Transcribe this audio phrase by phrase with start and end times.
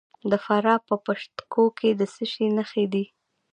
[0.31, 3.03] د فراه په پشت کوه کې د څه شي نښې دي؟